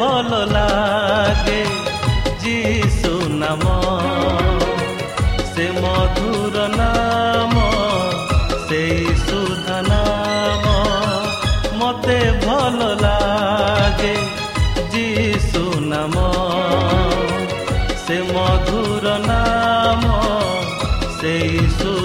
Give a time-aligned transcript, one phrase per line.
[0.00, 1.60] ଲାଗେ
[2.42, 3.64] ଯୀଶୁ ନାମ
[5.52, 7.54] ସେ ମଧୁର ନାମ
[8.68, 10.64] ସେଇ ସୁଧ ନାମ
[11.80, 14.14] ମତେ ଭଲ ଲାଗେ
[14.94, 16.16] ଯୀଶୁ ନାମ
[18.06, 20.04] ସେ ମଧୁର ନାମ
[21.20, 22.01] ସେଇ ସୁଧ ନାମ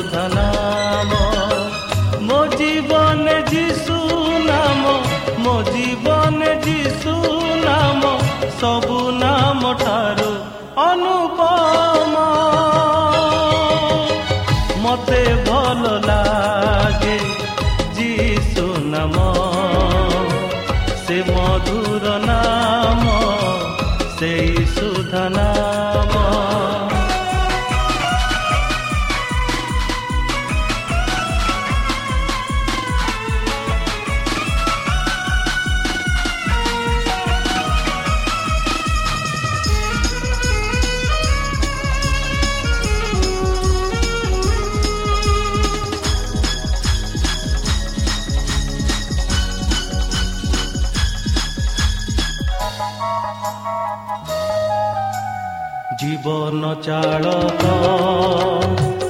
[55.99, 57.63] जीवन चाडक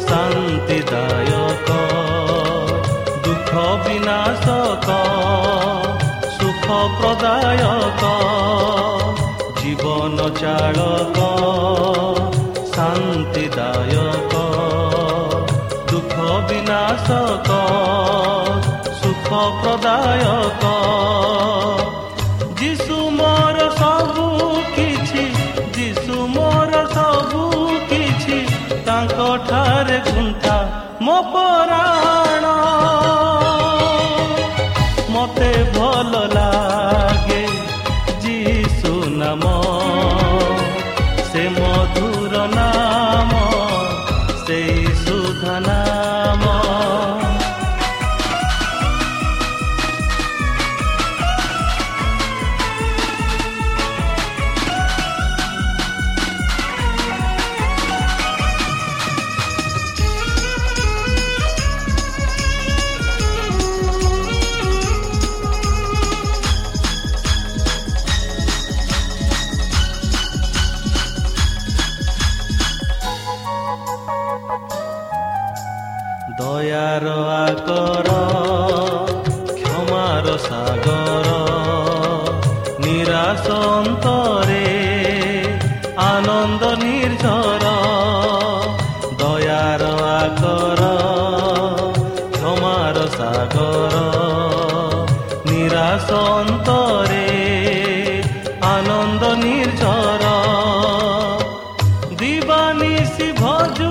[0.04, 1.70] शान्तिदायक
[3.26, 3.52] दुःख
[3.86, 4.88] विनाशक
[6.38, 6.66] सुख
[7.00, 8.04] प्रदायक
[9.60, 11.20] जीवन चाडक
[12.76, 14.34] शान्तिदायक
[15.92, 16.16] दुःख
[16.52, 17.50] विनाशक
[19.02, 19.30] सुख
[19.64, 20.57] प्रदायक।
[29.98, 30.56] ଠାରେ ଗୁଣ୍ଠା
[102.22, 103.90] ी सि भजु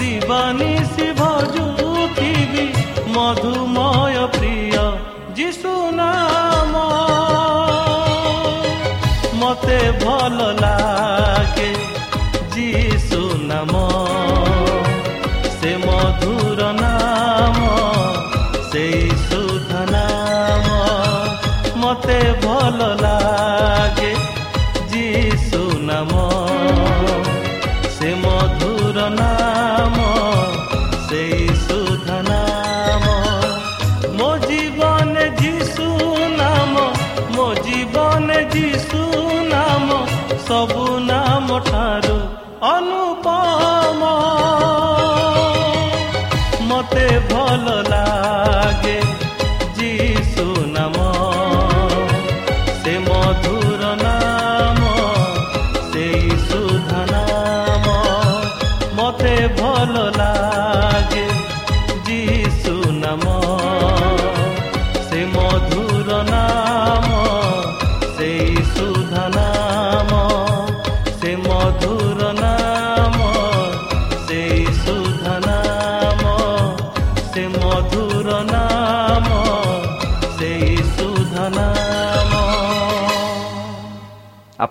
[0.00, 1.66] दिवानि सि भजु
[3.14, 3.61] मधु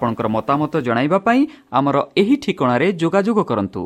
[0.01, 1.41] ଆପଣଙ୍କର ମତାମତ ଜଣାଇବା ପାଇଁ
[1.73, 3.83] ଆମର ଏହି ଠିକଣାରେ ଯୋଗାଯୋଗ କରନ୍ତୁ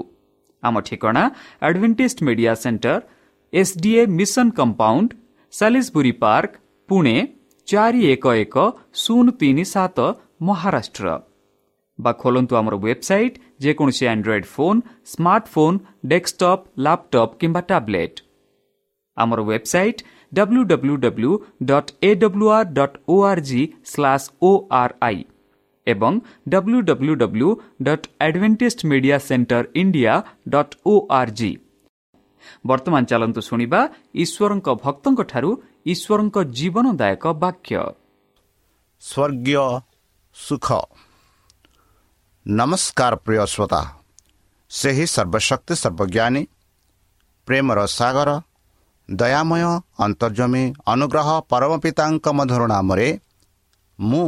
[0.62, 1.22] ଆମ ଠିକଣା
[1.66, 2.94] Adventist Media Centre
[3.52, 5.08] SDA Mission Compound
[5.52, 6.52] Salisbury Park
[6.88, 7.16] Pune
[7.68, 8.56] ଚାରି ଏକ ଏକ
[9.02, 9.98] ଶୂନ ତିନି ସାତ
[10.48, 11.06] ମହାରାଷ୍ଟ୍ର
[11.98, 14.80] ବା ଖୋଲନ୍ତୁ ଆମର ୱେବସାଇଟ୍ ଯେକୌଣସି Android phone
[15.12, 15.78] smartphone
[16.12, 18.16] desktop laptop କିମ୍ବା ଟ୍ୟାବ୍ଲେଟ୍
[19.16, 20.00] ଆମର website
[20.32, 21.32] W W W
[21.70, 23.62] dot A W R dot O R G
[23.92, 24.50] slash O
[24.80, 25.18] R I
[25.87, 26.13] ଏବଂ
[26.49, 27.49] W W W
[27.85, 30.13] dot Adventist Media Centre India
[30.49, 31.51] dot O R G
[32.65, 33.79] ବର୍ତ୍ତମାନ ଚାଲନ୍ତୁ ଶୁଣିବା
[34.23, 35.49] ଈଶ୍ୱରଙ୍କ ଭକ୍ତଙ୍କଠାରୁ
[35.93, 37.75] ଈଶ୍ୱରଙ୍କ ଜୀବନଦାୟକ ବାକ୍ୟ
[39.03, 39.65] ସ୍ୱର୍ଗୀୟ
[40.35, 40.67] ସୁଖ
[42.45, 43.81] ନମସ୍କାର ପ୍ରିୟ ଶ୍ରୋତା
[44.71, 46.43] ସେହି ସର୍ବଶକ୍ତି ସର୍ବଜ୍ଞାନୀ
[47.47, 48.29] ପ୍ରେମର ସାଗର
[49.09, 49.63] ଦୟାମୟ
[50.05, 53.07] ଅନ୍ତର୍ଜମୀ ଅନୁଗ୍ରହ ପରମ ପିତାଙ୍କ ମଧୁର ନାମରେ
[53.99, 54.27] ମୁଁ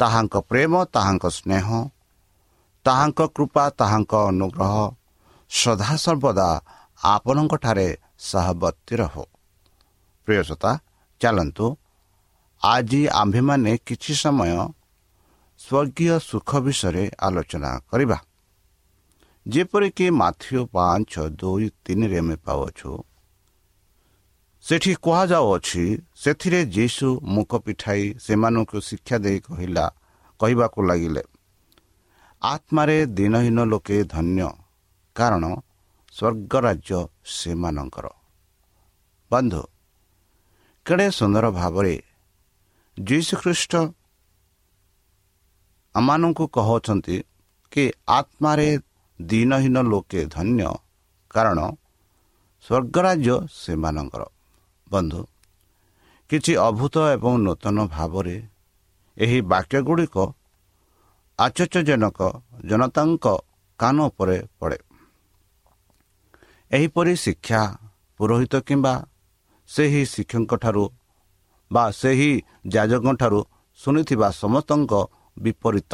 [0.00, 1.66] ତାହାଙ୍କ ପ୍ରେମ ତାହାଙ୍କ ସ୍ନେହ
[2.86, 4.74] ତାହାଙ୍କ କୃପା ତାହାଙ୍କ ଅନୁଗ୍ରହ
[5.50, 6.48] ସଦାସର୍ବଦା
[7.08, 7.88] ଆପଣଙ୍କଠାରେ
[8.20, 9.24] ସହବର୍ତ୍ତୀ ରହୁ
[10.28, 10.70] ପ୍ରିୟସତା
[11.20, 11.66] ଚାଲନ୍ତୁ
[12.62, 14.52] ଆଜି ଆମ୍ଭେମାନେ କିଛି ସମୟ
[15.60, 18.18] ସ୍ୱର୍ଗୀୟ ସୁଖ ବିଷୟରେ ଆଲୋଚନା କରିବା
[19.46, 22.90] ଯେପରିକି ମାଥ୍ୟୁ ପାଞ୍ଚ ଦୁଇ ତିନିରେ ଆମେ ପାଉଅଛୁ
[24.64, 25.82] ସେଠି କୁହାଯାଉଅଛି
[26.22, 29.84] ସେଥିରେ ଯୀଶୁ ମୁଖ ପିଠାଇ ସେମାନଙ୍କୁ ଶିକ୍ଷା ଦେଇ କହିଲା
[30.40, 31.22] କହିବାକୁ ଲାଗିଲେ
[32.42, 34.48] ଆତ୍ମାରେ ଦିନହୀନ ଲୋକେ ଧନ୍ୟ
[35.16, 35.44] କାରଣ
[36.16, 37.00] ସ୍ୱର୍ଗ ରାଜ୍ୟ
[37.36, 38.06] ସେମାନଙ୍କର।
[39.30, 39.62] ବନ୍ଧୁ
[40.86, 41.94] କେଡ଼େ ସୁନ୍ଦର ଭାବରେ
[42.96, 43.72] ଯୀଶୁଖ୍ରୀଷ୍ଟ
[45.94, 47.16] ଆମମାନଙ୍କୁ କହୁଛନ୍ତି
[47.72, 47.84] କି
[48.18, 48.68] ଆତ୍ମାରେ
[49.20, 50.62] ଦିନହୀନ ଲୋକେ ଧନ୍ୟ
[51.30, 51.58] କାରଣ
[52.64, 54.22] ସ୍ୱର୍ଗରାଜ୍ୟ ସେମାନଙ୍କର।
[54.92, 55.22] ବନ୍ଧୁ
[56.30, 58.36] କିଛି ଅଭୂତ ଏବଂ ନୂତନ ଭାବରେ
[59.16, 60.16] ଏହି ବାକ୍ୟଗୁଡ଼ିକ
[61.38, 62.18] ଆଶ୍ଚର୍ଯ୍ୟଜନକ
[62.68, 63.26] ଜନତାଙ୍କ
[63.80, 64.78] କାନ ଉପରେ ପଡ଼େ।
[66.70, 67.60] ଏହିପରି ଶିକ୍ଷା
[68.20, 68.94] ପୁରୋହିତ କିମ୍ବା
[69.68, 70.84] ସେହି ଶିକ୍ଷକଙ୍କଠାରୁ
[71.70, 72.30] ବା ସେହି
[72.66, 73.40] ଯାଜକଙ୍କଠାରୁ
[73.80, 74.92] ଶୁଣିଥିବା ସମସ୍ତଙ୍କ
[75.36, 75.92] ବିପରୀତ।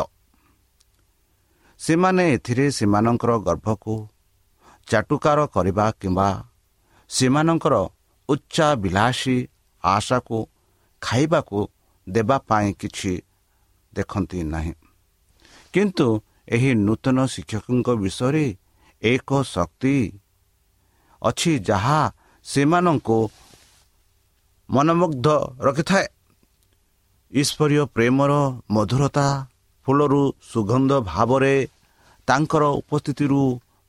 [1.80, 3.94] ସେମାନେ ଏଥିରେ ସେମାନଙ୍କର ଗର୍ଭକୁ
[4.88, 6.28] ଚାଟୁକାର କରିବା କିମ୍ବା
[7.10, 7.74] ସେମାନଙ୍କର
[8.28, 9.36] ଉଚ୍ଚାଭିଳାଷୀ
[9.84, 10.38] ଆଶାକୁ
[11.02, 11.58] ଖାଇବାକୁ
[12.06, 13.12] ଦେବା ପାଇଁ କିଛି
[13.94, 14.74] ଦେଖନ୍ତି ନାହିଁ।
[15.72, 16.08] କିନ୍ତୁ
[16.48, 18.46] ଏହି ନୂତନ ଶିକ୍ଷକଙ୍କ ବିଷୟରେ
[19.02, 19.96] ଏକ ଶକ୍ତି
[21.22, 22.00] ଅଛି ଯାହା
[22.44, 23.18] ସେମାନଙ୍କୁ
[24.70, 25.26] ମନମୁଗ୍ଧ
[25.60, 26.06] ରଖିଥାଏ।
[27.32, 28.32] ଈଶ୍ୱରୀୟ ପ୍ରେମର
[28.70, 29.26] ମଧୁରତା
[29.86, 31.54] ଫୁଲରୁ ସୁଗନ୍ଧ ଭାବରେ
[32.28, 33.42] ତାଙ୍କର ଉପସ୍ଥିତିରୁ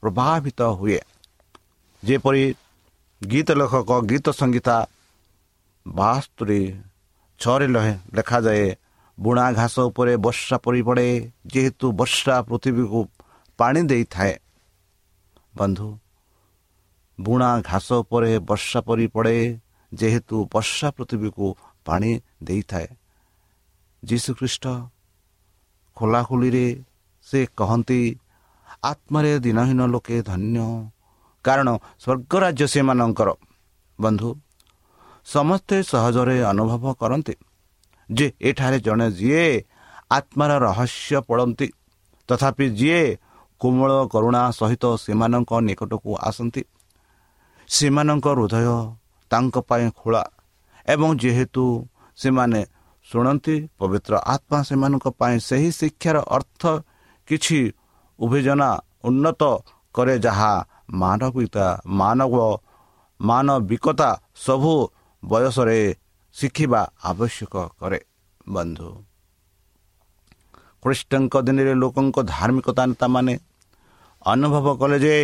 [0.03, 0.99] ପ୍ରଭାବିତ ହୁଏ।
[2.03, 2.43] ଯେପରି
[3.25, 4.77] ଗୀତ ଲେଖକ ଗୀତ ସଂଗୀତା
[5.85, 6.59] ବାସ୍ତୁରେ
[7.39, 7.67] ଛଅରେ
[8.15, 8.65] ଲେଖାଯାଏ
[9.17, 11.07] ବୁଣା ଘାସ ଉପରେ ବର୍ଷା ପରି ପଡ଼େ
[11.47, 12.99] ଯେହେତୁ ବର୍ଷା ପୃଥିବୀକୁ
[13.59, 14.33] ପାଣି ଦେଇଥାଏ
[15.57, 15.87] ବନ୍ଧୁ
[17.19, 19.37] ବୁଣା ଘାସ ଉପରେ ବର୍ଷା ପରି ପଡ଼େ
[19.91, 21.47] ଯେହେତୁ ବର୍ଷା ପୃଥିବୀକୁ
[21.85, 22.11] ପାଣି
[22.43, 22.87] ଦେଇଥାଏ
[24.03, 24.65] ଯୀଶୁଖ୍ରୀଷ୍ଟ
[25.97, 26.67] ଖୋଲାଖୋଲିରେ
[27.27, 28.01] ସେ କହନ୍ତି
[28.83, 30.65] ଆତ୍ମାରେ ଦିନହୀନ ଲୋକେ ଧନ୍ୟ
[31.45, 31.67] କାରଣ
[32.03, 33.29] ସ୍ୱର୍ଗ ରାଜ୍ୟ ସେମାନଙ୍କର
[33.99, 34.29] ବନ୍ଧୁ
[35.25, 37.35] ସମସ୍ତେ ସହଜରେ ଅନୁଭବ କରନ୍ତି
[38.09, 39.45] ଯେ ଏଠାରେ ଜଣେ ଯିଏ
[40.17, 41.67] ଆତ୍ମାର ରହସ୍ୟ ପଡ଼ନ୍ତି
[42.29, 43.03] ତଥାପି ଯିଏ
[43.61, 46.61] କୋମଳ କରୁଣା ସହିତ ସେମାନଙ୍କ ନିକଟକୁ ଆସନ୍ତି।
[47.69, 48.67] ସେମାନଙ୍କ ହୃଦୟ
[49.31, 50.23] ତାଙ୍କ ପାଇଁ ଖୋଳା
[50.87, 51.63] ଏବଂ ଯେହେତୁ
[52.17, 52.61] ସେମାନେ
[53.07, 56.61] ଶୁଣନ୍ତି ପବିତ୍ର ଆତ୍ମା ସେମାନଙ୍କ ପାଇଁ ସେହି ଶିକ୍ଷାର ଅର୍ଥ
[57.27, 57.59] କିଛି
[58.19, 58.69] ଉଭେଜନା
[59.07, 59.41] ଉନ୍ନତ
[59.95, 60.53] କରେ ଯାହା
[60.89, 61.67] ମାନବିକତା
[61.99, 62.35] ମାନବ
[63.19, 64.73] ମାନବିକତା ସବୁ
[65.23, 65.79] ବୟସରେ
[66.35, 67.99] ଶିଖିବା ଆବଶ୍ୟକ କରେ
[68.47, 68.89] ବନ୍ଧୁ।
[70.83, 73.33] ଖ୍ରୀଷ୍ଟଙ୍କ ଦିନରେ ଲୋକଙ୍କ ଧାର୍ମିକତା ନେତାମାନେ
[74.25, 75.15] ଅନୁଭବ କଲେ ଯେ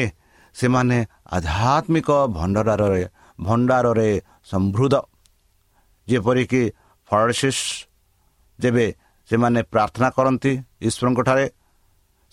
[0.55, 0.97] ସେମାନେ
[1.37, 3.03] ଆଧ୍ୟାତ୍ମିକ ଭଣ୍ଡାରରେ
[3.39, 4.09] ଭଣ୍ଡାରରେ
[4.51, 4.95] ସମୃଦ୍ଧ।
[6.07, 6.63] ଯେପରିକି
[7.09, 7.63] ଫଳସିସ୍
[8.59, 8.85] ଯେବେ
[9.29, 10.51] ସେମାନେ ପ୍ରାର୍ଥନା କରନ୍ତି
[10.87, 11.45] ଈଶ୍ୱରଙ୍କଠାରେ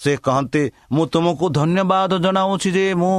[0.00, 0.62] ସେ କହନ୍ତି
[0.95, 3.14] ମୁଁ ତୁମକୁ ଧନ୍ୟବାଦ ଜଣାଉଛି ଯେ ମୁଁ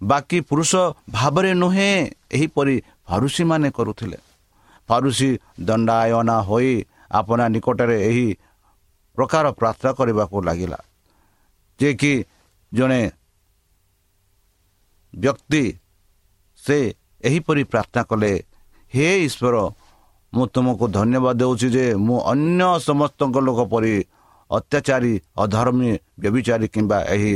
[0.00, 0.72] ବାକି ପୁରୁଷ
[1.16, 1.90] ଭାବରେ ନୁହେଁ
[2.36, 2.76] ଏହିପରି
[3.08, 4.18] ଫାରୁସିମାନେ କରୁଥିଲେ।
[4.88, 5.30] ଫାରୁସି
[5.68, 6.72] ଦଣ୍ଡାୟନା ହୋଇ
[7.18, 8.28] ଆପଣା ନିକଟରେ ଏହି
[9.18, 10.78] ପ୍ରକାର ପ୍ରାର୍ଥନା କରିବାକୁ ଲାଗିଲା
[11.80, 12.12] ଯେ କି
[12.72, 13.02] ଜଣେ
[15.14, 15.64] ବ୍ୟକ୍ତି
[16.64, 16.78] ସେ
[17.28, 18.32] ଏହିପରି ପ୍ରାର୍ଥନା କଲେ
[18.92, 19.54] ହେ ଈଶ୍ୱର
[20.32, 23.94] ମୁଁ ତୁମକୁ ଧନ୍ୟବାଦ ଦେଉଛି ଯେ ମୁଁ ଅନ୍ୟ ସମସ୍ତଙ୍କ ଲୋକ ପରି
[24.58, 25.90] ଅତ୍ୟାଚାରୀ ଅଧର୍ମୀ
[26.22, 27.32] ବ୍ୟବିଚାରୀ କିମ୍ବା ଏହି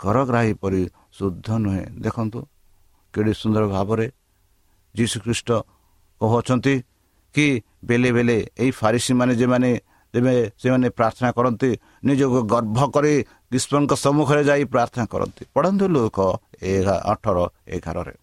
[0.00, 0.82] କରଗ୍ରାହୀ ପରି
[1.16, 2.38] ଶୁଦ୍ଧ ନୁହେଁ। ଦେଖନ୍ତୁ
[3.14, 4.06] କେଡ଼େ ସୁନ୍ଦର ଭାବରେ
[4.94, 5.48] ଯୀଶୁଖ୍ରୀଷ୍ଟ
[6.20, 6.74] କହୁଅଛନ୍ତି
[7.34, 7.46] କି
[7.88, 9.70] ବେଲେ ବେଲେ ଏହି ଫାରିସିମାନେ ଯେମାନେ
[10.14, 11.70] ତେବେ ସେମାନେ ପ୍ରାର୍ଥନା କରନ୍ତି
[12.08, 13.14] ନିଜକୁ ଗର୍ଭ କରି
[13.56, 16.18] ଈଶ୍ୱରଙ୍କ ସମ୍ମୁଖରେ ଯାଇ ପ୍ରାର୍ଥନା କରନ୍ତି। ପଢ଼ନ୍ତୁ ଲୋକ
[17.12, 17.38] ଅଠର
[17.76, 18.14] ଏଗାରରେ।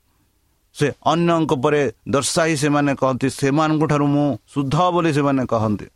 [0.76, 1.82] ସେ ଅନ୍ୟଙ୍କ ପରେ
[2.14, 5.88] ଦର୍ଶାଇ ସେମାନେ କହନ୍ତି ସେମାନଙ୍କ ଠାରୁ ମୁଁ ଶୁଦ୍ଧ ବୋଲି ସେମାନେ କହନ୍ତି।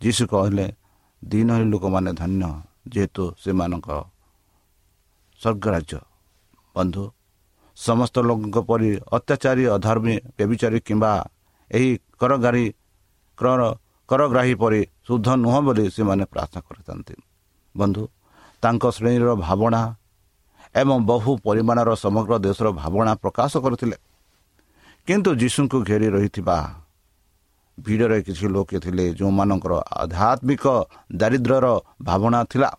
[0.00, 0.66] ଯୀଶୁ କହିଲେ
[1.22, 2.48] ଦିନହରୀ ଲୋକମାନେ ଧନ୍ୟ
[2.92, 3.88] ଯେହେତୁ ସେମାନଙ୍କ
[5.40, 5.98] ସ୍ୱର୍ଗରାଜ୍ୟ।
[6.74, 7.02] ବନ୍ଧୁ
[7.78, 11.12] ସମସ୍ତ ଲୋକଙ୍କ ପରି ଅତ୍ୟାଚାରୀ ଅଧର୍ମୀ ବ୍ୟବିଚାରୀ କିମ୍ବା
[11.70, 12.64] ଏହି କରଗାରୀ
[14.08, 17.14] କରଗ୍ରାହୀ ପରି ଶୁଦ୍ଧ ନୁହଁ ବୋଲି ସେମାନେ ପ୍ରାର୍ଥନା କରିଥାନ୍ତି।
[17.74, 18.02] ବନ୍ଧୁ
[18.62, 19.80] ତାଙ୍କ ଶ୍ରେଣୀର ଭାବନା
[20.74, 23.96] ଏବଂ ବହୁ ପରିମାଣର ସମଗ୍ର ଦେଶର ଭାବନା ପ୍ରକାଶ କରିଥିଲେ।
[25.08, 26.56] କିନ୍ତୁ ଯୀଶୁଙ୍କୁ ଘେରି ରହିଥିବା
[27.78, 30.64] ଭିଡ଼ରେ କିଛି ଲୋକ ଥିଲେ ଯେଉଁମାନଙ୍କର ଆଧ୍ୟାତ୍ମିକ
[31.12, 31.66] ଦାରିଦ୍ର୍ୟର
[32.02, 32.70] ଭାବନା ଥିଲା।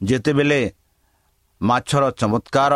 [0.00, 0.60] ଯେତେବେଳେ
[1.60, 2.74] ମାଛର ଚମତ୍କାର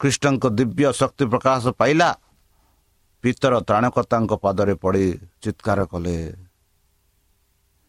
[0.00, 2.08] ଖ୍ରୀଷ୍ଟଙ୍କ ଦିବ୍ୟ ଶକ୍ତି ପ୍ରକାଶ ପାଇଲା
[3.24, 5.06] ପିତର ତ୍ରାଣକର୍ତ୍ତାଙ୍କ ପାଦରେ ପଡ଼ି
[5.42, 6.16] ଚିତ୍କାର କଲେ।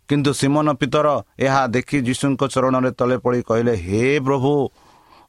[0.10, 1.08] କିନ୍ତୁ ସିମନ ପିତର
[1.40, 4.52] ଏହା ଦେଖି ଯୀଶୁଙ୍କ ଚରଣରେ ତଳେ ପଡ଼ି କହିଲେ ହେ ପ୍ରଭୁ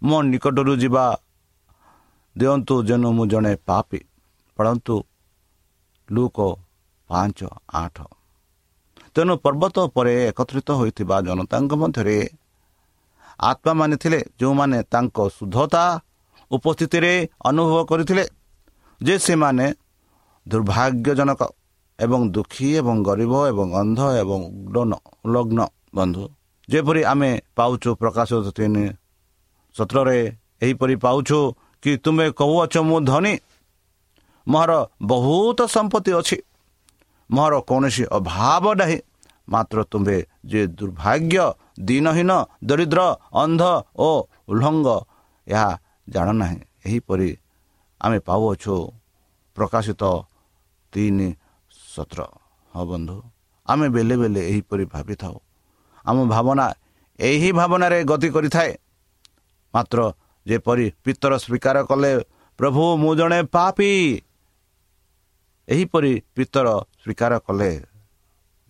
[0.02, 1.04] ମୋ ନିକଟରୁ ଯିବା।
[2.36, 4.00] ଦିଅନ୍ତୁ ଯେନୁ ମୁଁ ଜଣେ ପାପି।
[4.58, 4.94] ପଢ଼ନ୍ତୁ
[6.14, 6.38] ଲୁକ
[7.10, 7.40] ପାଞ୍ଚ
[7.82, 7.96] ଆଠ।
[9.14, 12.16] ତେଣୁ ପର୍ବତ ଉପରେ ଏକତ୍ରିତ ହୋଇଥିବା ଜନତାଙ୍କ ମଧ୍ୟରେ
[13.40, 15.84] ଆତ୍ମାମାନେ ଥିଲେ ଯେଉଁମାନେ ତାଙ୍କ ଶୁଦ୍ଧତା
[16.50, 17.12] ଉପସ୍ଥିତିରେ
[17.48, 18.24] ଅନୁଭବ କରିଥିଲେ
[19.00, 19.66] ଯେ ସେମାନେ
[20.46, 21.40] ଦୁର୍ଭାଗ୍ୟଜନକ
[21.98, 24.40] ଏବଂ ଦୁଃଖୀ ଏବଂ ଗରିବ ଏବଂ ଅନ୍ଧ ଏବଂ
[25.34, 25.60] ଲଗ୍ନ
[25.96, 26.24] ବନ୍ଧୁ।
[26.68, 28.84] ଯେପରି ଆମେ ପାଉଛୁ ପ୍ରକାଶ ତିନି
[29.76, 30.18] ସତ୍ରରେ
[30.64, 31.38] ଏହିପରି ପାଉଛୁ
[31.82, 33.32] କି ତୁମେ କହୁଅଛ ମୁଁ ଧନୀ
[34.48, 34.72] ମୋର
[35.02, 36.38] ବହୁତ ସମ୍ପତ୍ତି ଅଛି।
[37.30, 38.98] ମୋର କୌଣସି ଅଭାବ ନାହିଁ।
[39.48, 41.44] ମାତ୍ର ତୁମ୍ଭେ ଯେ ଦୁର୍ଭାଗ୍ୟ
[41.80, 42.32] ଦିନହୀନ
[42.64, 43.00] ଦରିଦ୍ର
[43.32, 43.62] ଅନ୍ଧ
[43.96, 44.08] ଓ
[44.48, 44.88] ଉଲ୍ଲଙ୍ଗ
[45.48, 47.28] ଏହା ଜାଣ ନାହିଁ। ଏହିପରି
[48.00, 48.74] ଆମେ ପାଉଅଛୁ
[49.56, 50.02] ପ୍ରକାଶିତ
[50.92, 51.28] ତିନି
[51.94, 52.20] ସତ୍ର।
[52.74, 53.16] ହଁ ବନ୍ଧୁ
[53.66, 55.36] ଆମେ ବେଲେ ବେଲେ ଏହିପରି ଭାବିଥାଉ।
[56.06, 56.66] ଆମ ଭାବନା
[57.18, 58.72] ଏହି ଭାବନାରେ ଗତି କରିଥାଏ।
[59.74, 59.98] ମାତ୍ର
[60.46, 62.12] ଯେପରି ପିତର ସ୍ୱୀକାର କଲେ
[62.58, 63.90] ପ୍ରଭୁ ମୁଁ ଜଣେ ପାପି।
[65.72, 66.68] ଏହିପରି ପିତର
[67.02, 67.70] ସ୍ୱୀକାର କଲେ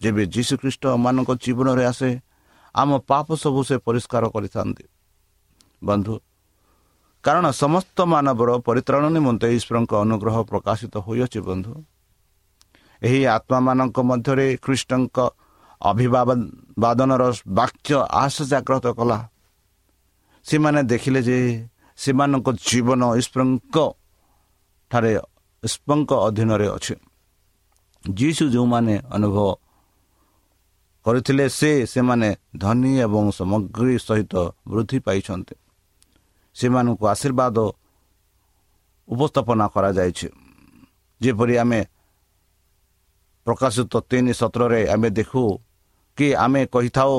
[0.01, 2.11] ଯେବେ ଯୀଶୁଖ୍ରୀଷ୍ଟ ମାନଙ୍କ ଜୀବନରେ ଆସେ
[2.75, 4.85] ଆମ ପାପ ସବୁ ସେ ପରିଷ୍କାର କରିଥାନ୍ତି।
[5.89, 6.15] ବନ୍ଧୁ
[7.25, 11.73] କାରଣ ସମସ୍ତ ମାନବର ପରିତ୍ରାଣ ନିମନ୍ତେ ଈଶ୍ୱରଙ୍କ ଅନୁଗ୍ରହ ପ୍ରକାଶିତ ହୋଇଅଛି ବନ୍ଧୁ।
[13.03, 15.17] ଏହି ଆତ୍ମାମାନଙ୍କ ମଧ୍ୟରେ ଖ୍ରୀଷ୍ଟଙ୍କ
[15.81, 17.23] ଅଭିବାଦନର
[17.59, 17.91] ବାକ୍ୟ
[18.23, 19.19] ଆଶ ଜାଗ୍ରତ କଲା।
[20.47, 21.39] ସେମାନେ ଦେଖିଲେ ଯେ
[21.99, 23.77] ସେମାନଙ୍କ ଜୀବନ ଈଶ୍ୱରଙ୍କ
[24.91, 25.13] ଠାରେ
[25.65, 26.95] ଈଶ୍ୱରଙ୍କ ଅଧୀନରେ ଅଛି।
[28.05, 29.49] ଯୀଶୁ ଯେଉଁମାନେ ଅନୁଭବ
[31.07, 34.35] କରିଥିଲେ ସେ ସେମାନେ ଧନୀ ଏବଂ ସାମଗ୍ରୀ ସହିତ
[34.69, 35.55] ବୃଦ୍ଧି ପାଇଛନ୍ତି।
[36.57, 37.57] ସେମାନଙ୍କୁ ଆଶୀର୍ବାଦ
[39.09, 40.29] ଉପସ୍ଥାପନ କରାଯାଇଛି।
[41.21, 41.81] ଯେପରି ଆମେ
[43.47, 45.45] ପ୍ରକାଶିତ ତିନି ସତ୍ରରେ ଆମେ ଦେଖୁ
[46.19, 47.17] କି ଆମେ କହିଥାଉ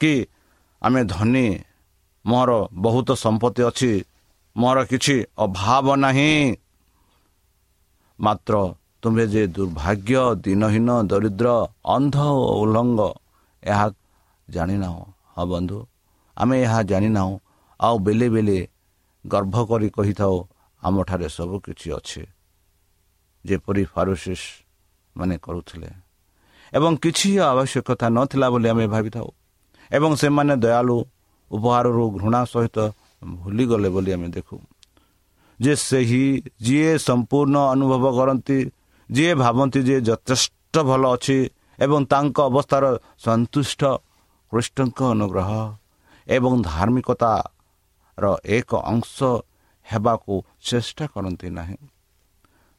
[0.00, 0.12] କି
[0.82, 1.46] ଆମେ ଧନୀ
[2.24, 3.92] ମୋର ବହୁତ ସମ୍ପତ୍ତି ଅଛି
[4.56, 6.34] ମୋର କିଛି ଅଭାବ ନାହିଁ।
[8.20, 8.54] ମାତ୍ର
[9.02, 11.46] ତୁମେ ଯେ ଦୁର୍ଭାଗ୍ୟ ଦିନହୀନ ଦରିଦ୍ର
[11.86, 13.00] ଅନ୍ଧ ଓ ଉଲ୍ଲଙ୍ଗ
[13.62, 13.86] ଏହା
[14.48, 15.04] ଜାଣିନାହୁଁ
[15.34, 15.78] ହଁ ବନ୍ଧୁ
[16.36, 17.34] ଆମେ ଏହା ଜାଣିନାହୁଁ
[17.80, 18.58] ଆଉ ବେଲେ ବେଲେ
[19.24, 20.36] ଗର୍ଭ କରି କହିଥାଉ
[20.82, 22.22] ଆମଠାରେ ସବୁ କିଛି ଅଛି
[23.44, 24.46] ଯେପରି ଫାରୁସିସ୍
[25.16, 25.90] ମାନେ କରୁଥିଲେ
[26.72, 29.28] ଏବଂ କିଛି ଆବଶ୍ୟକତା ନଥିଲା ବୋଲି ଆମେ ଭାବିଥାଉ
[29.90, 30.96] ଏବଂ ସେମାନେ ଦୟାଳୁ
[31.50, 32.78] ଉପହାରରୁ ଘୃଣା ସହିତ
[33.24, 34.56] ଭୁଲିଗଲେ ବୋଲି ଆମେ ଦେଖୁ।
[35.60, 36.26] ଯେ ସେହି
[36.60, 38.58] ଯିଏ ସମ୍ପୂର୍ଣ୍ଣ ଅନୁଭବ କରନ୍ତି
[39.10, 41.38] ଯିଏ ଭାବନ୍ତି ଯେ ଯଥେଷ୍ଟ ଭଲ ଅଛି
[41.78, 42.84] ଏବଂ ତାଙ୍କ ଅବସ୍ଥାର
[43.18, 43.82] ସନ୍ତୁଷ୍ଟ
[44.52, 45.50] କୃଷ୍ଣଙ୍କ ଅନୁଗ୍ରହ
[46.26, 49.16] ଏବଂ ଧାର୍ମିକତାର ଏକ ଅଂଶ
[49.86, 51.78] ହେବାକୁ ଚେଷ୍ଟା କରନ୍ତି ନାହିଁ।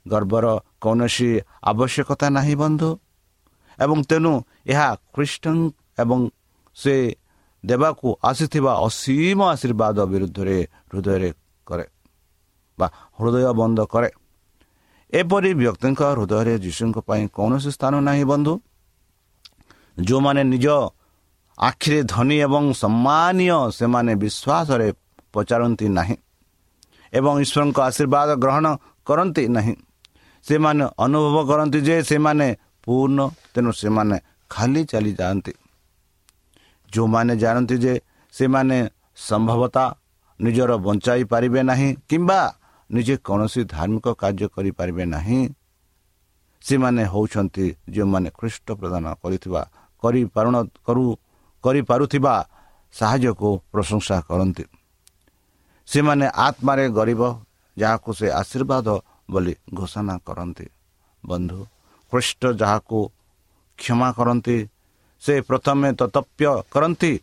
[0.05, 0.45] ଗର୍ବର
[0.81, 1.29] କୌଣସି
[1.63, 2.89] ଆବଶ୍ୟକତା ନାହିଁ ବନ୍ଧୁ
[3.79, 4.33] ଏବଂ ତେଣୁ
[4.65, 5.45] ଏହା ଖ୍ରୀଷ୍ଟ
[5.99, 6.19] ଏବଂ
[6.77, 6.95] ସେ
[7.63, 10.57] ଦେବାକୁ ଆସିଥିବା ଅସୀମ ଆଶୀର୍ବାଦ ବିରୁଦ୍ଧରେ
[10.91, 11.29] ହୃଦୟରେ
[12.79, 14.09] ବା ହୃଦୟ ବନ୍ଦ କରେ।
[15.13, 18.53] ଏପରି ବ୍ୟକ୍ତିଙ୍କ ହୃଦୟରେ ଯୀଶୁଙ୍କ ପାଇଁ କୌଣସି ସ୍ଥାନ ନାହିଁ ବନ୍ଧୁ।
[19.97, 20.67] ଯେଉଁମାନେ ନିଜ
[21.57, 24.87] ଆଖିରେ ଧନୀ ଏବଂ ସମ୍ମାନୀୟ ସେମାନେ ବିଶ୍ୱାସରେ
[25.33, 26.15] ପଚାରନ୍ତି ନାହିଁ
[27.13, 28.65] ଏବଂ ଈଶ୍ୱରଙ୍କ ଆଶୀର୍ବାଦ ଗ୍ରହଣ
[29.07, 29.75] କରନ୍ତି ନାହିଁ।
[30.45, 32.47] ସେମାନେ ଅନୁଭବ କରନ୍ତି ଯେ ସେମାନେ
[32.83, 33.19] ପୂର୍ଣ୍ଣ
[33.53, 34.17] ତେଣୁ ସେମାନେ
[34.51, 35.53] ଖାଲି ଚାଲିଯାଆନ୍ତି।
[36.91, 37.93] ଯେଉଁମାନେ ଜାଣନ୍ତି ଯେ
[38.33, 38.77] ସେମାନେ
[39.27, 39.85] ସମ୍ଭବତା
[40.39, 42.39] ନିଜର ବଞ୍ଚାଇ ପାରିବେ ନାହିଁ କିମ୍ବା
[42.89, 45.39] ନିଜେ କୌଣସି ଧାର୍ମିକ କାର୍ଯ୍ୟ କରିପାରିବେ ନାହିଁ।
[46.61, 49.61] ସେମାନେ ହେଉଛନ୍ତି ଯେଉଁମାନେ ଖ୍ରୀଷ୍ଟ ପ୍ରଦାନ କରିଥିବା
[50.03, 50.49] କରିପାରୁ
[50.87, 51.05] କରୁ
[51.63, 52.33] କରିପାରୁଥିବା
[52.93, 54.63] ସାହାଯ୍ୟକୁ ପ୍ରଶଂସା କରନ୍ତି।
[55.87, 57.21] ସେମାନେ ଆତ୍ମାରେ ଗରିବ
[57.77, 58.87] ଯାହାକୁ ସେ ଆଶୀର୍ବାଦ
[59.31, 60.67] ବୋଲି ଘୋଷଣା କରନ୍ତି।
[61.23, 61.59] ବନ୍ଧୁ
[62.11, 62.99] ଖ୍ରୀଷ୍ଟ ଯାହାକୁ
[63.79, 64.57] କ୍ଷମା କରନ୍ତି
[65.23, 67.13] ସେ ପ୍ରଥମେ ତତପ୍ୟ କରନ୍ତି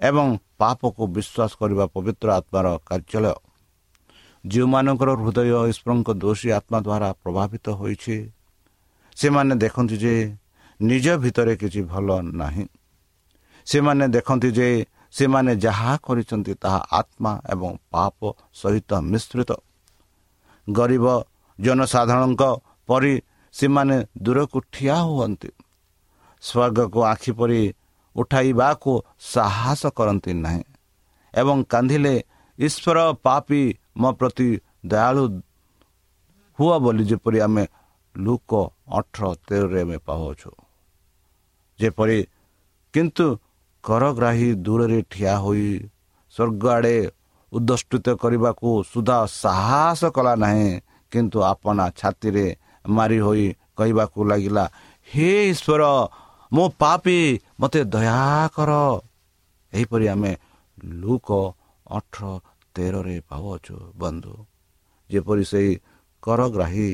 [0.00, 0.26] ଏବଂ
[0.60, 3.36] ପାପକୁ ବିଶ୍ୱାସ କରିବା ପବିତ୍ର ଆତ୍ମାର କାର୍ଯ୍ୟାଳୟ।
[4.44, 8.16] ଯେଉଁମାନଙ୍କର ହୃଦୟ ଈଶ୍ୱରଙ୍କ ଦୋଷୀ ଆତ୍ମା ଦ୍ୱାରା ପ୍ରଭାବିତ ହୋଇଛି
[9.16, 10.14] ସେମାନେ ଦେଖନ୍ତି ଯେ
[10.80, 12.64] ନିଜ ଭିତରେ କିଛି ଭଲ ନାହିଁ।
[13.66, 14.68] ସେମାନେ ଦେଖନ୍ତି ଯେ
[15.12, 18.18] ସେମାନେ ଯାହା କରିଛନ୍ତି ତାହା ଆତ୍ମା ଏବଂ ପାପ
[18.54, 19.50] ସହିତ ମିଶ୍ରିତ।
[20.66, 21.06] ଗରିବ
[21.58, 22.42] ଜନସାଧାରଣଙ୍କ
[22.88, 23.14] ପରି
[23.54, 25.50] ସେମାନେ ଦୂରକୁ ଠିଆ ହୁଅନ୍ତି।
[26.42, 27.60] ସ୍ୱର୍ଗକୁ ଆଖି ପରି
[28.16, 28.92] ଉଠାଇବାକୁ
[29.32, 30.62] ସାହସ କରନ୍ତି ନାହିଁ
[31.34, 32.14] ଏବଂ କାନ୍ଦିଲେ
[32.58, 33.62] ଈଶ୍ୱର ପାପି
[33.96, 34.48] ମୋ ପ୍ରତି
[34.84, 35.24] ଦୟାଳୁ
[36.58, 37.64] ହୁଅ ବୋଲି ଯେପରି ଆମେ
[38.14, 38.50] ଲୁକ
[38.92, 40.50] ଅଠର ତେରରେ ଆମେ ପାଉଛୁ
[41.78, 42.18] ଯେପରି
[42.94, 43.26] କିନ୍ତୁ
[43.84, 45.70] କରଗ୍ରାହୀ ଦୂରରେ ଠିଆ ହୋଇ
[46.34, 46.96] ସ୍ୱର୍ଗ ଆଡ଼େ
[47.52, 50.68] ଉଦ୍ଦଷ୍ଟିତ କରିବାକୁ ସୁଧା ସାହସ କଲା ନାହିଁ
[51.12, 52.46] କିନ୍ତୁ ଆପଣା ଛାତିରେ
[52.90, 53.46] ମାରି ହୋଇ
[53.78, 54.64] କହିବାକୁ ଲାଗିଲା
[55.08, 55.82] ହେ ଈଶ୍ୱର
[56.52, 57.18] ମୋ ପାପି
[57.60, 58.70] ମୋତେ ଦୟାକର
[59.72, 60.32] ଏହିପରି ଆମେ
[61.00, 61.28] ଲୁକ
[61.90, 62.24] ଅଠର
[62.74, 64.34] ତେରରେ ପାଉଅଛୁ ବନ୍ଧୁ।
[65.10, 65.70] ଯେପରି ସେଇ
[66.22, 66.90] କରଗ୍ରାହୀ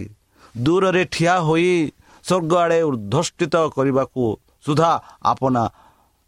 [0.54, 1.72] ଦୂରରେ ଠିଆ ହୋଇ
[2.24, 4.22] ସ୍ୱର୍ଗ ଆଡ଼େ ଉଦ୍ଧଷ୍ଟିତ କରିବାକୁ
[4.66, 4.90] ସୁଦ୍ଧା
[5.32, 5.62] ଆପଣା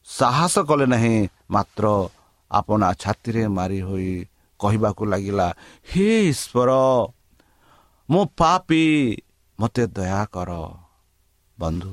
[0.09, 1.17] ସାହସ କଲେ ନାହିଁ
[1.51, 1.85] ମାତ୍ର
[2.51, 4.13] ଆପଣା ଛାତିରେ ମାରି ହୋଇ
[4.61, 5.47] କହିବାକୁ ଲାଗିଲା
[5.91, 6.71] ହେ ଈଶ୍ୱର
[8.09, 8.83] ମୋ ପାପି
[9.59, 10.51] ମୋତେ ଦୟାକର
[11.59, 11.93] ବନ୍ଧୁ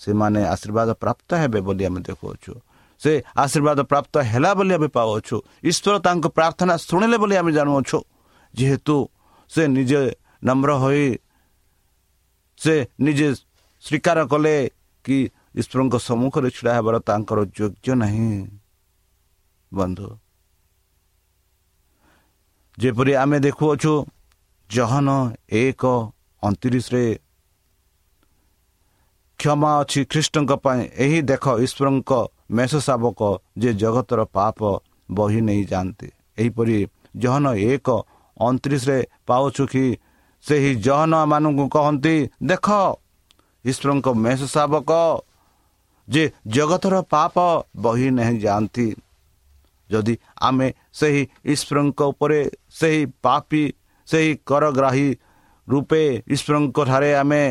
[0.00, 2.52] ସେମାନେ ଆଶୀର୍ବାଦ ପ୍ରାପ୍ତ ହେବେ ବୋଲି ଆମେ ଦେଖୁଅଛୁ।
[3.00, 5.36] ସେ ଆଶୀର୍ବାଦ ପ୍ରାପ୍ତ ହେଲା ବୋଲି ଆମେ ପାଉଅଛୁ।
[5.70, 7.98] ଈଶ୍ୱର ତାଙ୍କ ପ୍ରାର୍ଥନା ଶୁଣିଲେ ବୋଲି ଆମେ ଜାଣୁଅଛୁ।
[8.54, 8.96] ଯେହେତୁ
[9.50, 10.00] ସେ ନିଜେ
[10.46, 11.06] ନମ୍ର ହୋଇ
[12.60, 13.28] ସେ ନିଜେ
[13.84, 14.54] ସ୍ୱୀକାର କଲେ
[15.04, 15.18] କି
[15.60, 18.30] ଈଶ୍ୱରଙ୍କ ସମ୍ମୁଖରେ ଛିଡ଼ା ହେବାର ତାଙ୍କର ଯୋଗ୍ୟ ନାହିଁ।
[19.72, 20.08] ବନ୍ଧୁ
[22.78, 23.92] ଯେପରି ଆମେ ଦେଖୁଅଛୁ
[24.70, 25.08] ଜହନ
[25.62, 25.82] ଏକ
[26.42, 27.04] ଅଣତିରିଶରେ
[29.40, 32.12] କ୍ଷମା ଅଛି ଖ୍ରୀଷ୍ଟଙ୍କ ପାଇଁ ଏହି ଦେଖ ଈଶ୍ୱରଙ୍କ
[32.50, 33.20] ମେଷ ଶାବକ
[33.58, 34.58] ଯେ ଜଗତର ପାପ
[35.10, 36.08] ବହି ନେଇଯାଆନ୍ତି।
[36.38, 36.76] ଏହିପରି
[37.16, 37.88] ଜହନ ଏକ
[38.40, 39.86] ଅଣତିରିଶରେ ପାଉଛୁ କି?
[40.44, 42.66] ସେହି ଜହନ ମାନଙ୍କୁ କହନ୍ତି ଦେଖ
[43.64, 44.90] ଈଶ୍ୱରଙ୍କ ମେଷ ଶାବକ
[46.08, 47.34] ଯେ ଜଗତର ପାପ
[47.76, 48.86] ବହି ନେଇ ଯାଆନ୍ତି
[49.90, 53.62] ଯଦି ଆମେ ସେହି ଈଶ୍ୱରଙ୍କ ଉପରେ ସେହି ପାପି
[54.08, 55.08] ସେହି କରଗ୍ରାହୀ
[55.68, 56.02] ରୂପେ
[56.34, 57.42] ଈଶ୍ୱରଙ୍କ ଠାରେ ଆମେ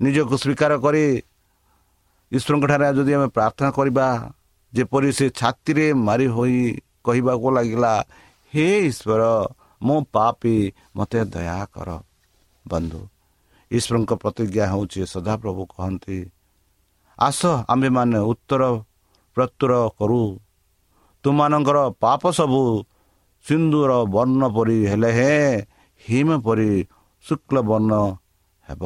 [0.00, 1.04] ନିଜକୁ ସ୍ୱୀକାର କରି
[2.32, 4.06] ଈଶ୍ୱରଙ୍କ ଠାରେ ଯଦି ଆମେ ପ୍ରାର୍ଥନା କରିବା
[4.72, 6.58] ଯେପରି ସେ ଛାତିରେ ମାରି ହୋଇ
[7.06, 7.92] କହିବାକୁ ଲାଗିଲା
[8.52, 9.22] ହେ ଈଶ୍ୱର
[9.86, 10.56] ମୋ ପାପି
[10.96, 11.88] ମୋତେ ଦୟା କର
[12.64, 13.00] ବନ୍ଧୁ।
[13.70, 16.18] ଈଶ୍ୱରଙ୍କ ପ୍ରତିଜ୍ଞା ହେଉଛି ସଦାପ୍ରଭୁ କହନ୍ତି
[17.18, 17.40] ଆସ
[17.72, 18.62] ଆମ୍ଭେମାନେ ଉତ୍ତର
[19.36, 20.22] ପ୍ରତ୍ୟୁର କରୁ।
[21.24, 22.62] ତୁମାନଙ୍କର ପାପ ସବୁ
[23.44, 25.50] ସିନ୍ଦୁର ବର୍ଣ୍ଣ ପରି ହେଲେ ହେଁ
[26.04, 26.70] ହିମ ପରି
[27.24, 27.92] ଶୁକ୍ଳ ବର୍ଣ୍ଣ
[28.66, 28.82] ହେବ।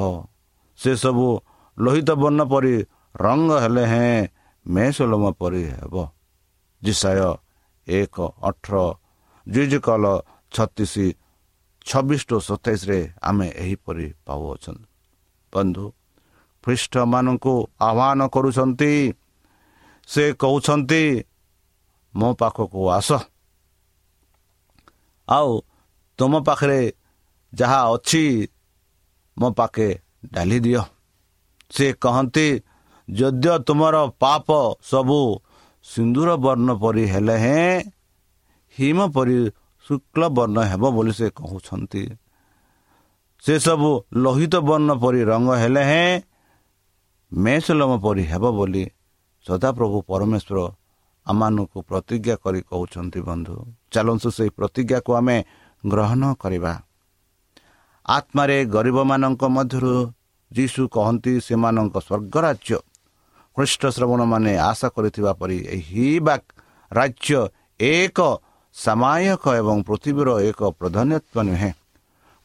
[0.78, 1.28] ସେସବୁ
[1.78, 2.74] ଲୋହିତ ବର୍ଣ୍ଣ ପରି
[3.14, 4.29] ରଙ୍ଗ ହେଲେ ହେଁ
[4.66, 5.94] ମେସୋଲମ ପରି ହେବ।
[6.83, 7.20] ଜିସାୟ
[7.88, 8.74] ଏକ ଅଠର
[9.46, 10.05] ଜିଜ କଲ
[10.53, 10.94] ଛତିଶ
[11.87, 14.87] ଛବିଶ ଟୁ ସତେଇଶରେ ଆମେ ଏହିପରି ପାଉଅଛନ୍ତି
[15.53, 15.85] ବନ୍ଧୁ
[16.64, 18.92] ଖ୍ରୀଷ୍ଟମାନଙ୍କୁ ଆହ୍ୱାନ କରୁଛନ୍ତି।
[20.09, 21.03] ସେ କହୁଛନ୍ତି
[22.14, 23.11] ମୋ ପାଖକୁ ଆସ।
[25.29, 25.50] ଆଉ
[26.18, 26.81] ତୁମ ପାଖରେ
[27.53, 28.24] ଯାହା ଅଛି
[29.37, 29.88] ମୋ ପାଖେ
[30.33, 30.83] ଡାଲି ଦିଅ।
[31.70, 32.46] ସେ କହନ୍ତି
[33.08, 34.48] ଯଦ୍ୟ ତୁମର ପାପ
[34.82, 35.20] ସବୁ
[35.84, 37.74] ସିନ୍ଦୁର ବର୍ଣ୍ଣ ପରି ହେଲେ ହେଁ
[38.76, 39.36] ହିମ ପରି
[39.86, 42.02] ଶୁକ୍ଳ ବର୍ଣ୍ଣ ହେବ ବୋଲି ସେ କହୁଛନ୍ତି।
[43.44, 43.90] ସେସବୁ
[44.22, 46.10] ଲୋହିତ ବର୍ଣ୍ଣ ପରି ରଙ୍ଗ ହେଲେ ହେଁ
[47.32, 48.84] ମେସଲମ ପରି ହେବ ବୋଲି
[49.46, 50.58] ସଦାପ୍ରଭୁ ପରମେଶ୍ୱର
[51.26, 53.56] ଆମମାନଙ୍କୁ ପ୍ରତିଜ୍ଞା କରି କହୁଛନ୍ତି ବନ୍ଧୁ।
[53.92, 55.36] ଚାଲନ୍ତୁ ସେହି ପ୍ରତିଜ୍ଞାକୁ ଆମେ
[55.84, 56.72] ଗ୍ରହଣ କରିବା।
[58.06, 59.94] ଆତ୍ମାରେ ଗରିବମାନଙ୍କ ମଧ୍ୟରୁ
[60.50, 62.78] ଯୀଶୁ କହନ୍ତି ସେମାନଙ୍କ ସ୍ୱର୍ଗରାଜ୍ୟ
[63.56, 66.34] ଖ୍ରୀଷ୍ଟ ଶ୍ରବଣମାନେ ଆଶା କରିଥିବା ପରି ଏହି ବା
[66.90, 67.38] ରାଜ୍ୟ
[67.80, 68.18] ଏକ
[68.76, 71.72] ସାମାୟକ ଏବଂ ପୃଥିବୀର ଏକ ପ୍ରଧାନ୍ୟତ୍ୱ ନୁହେଁ।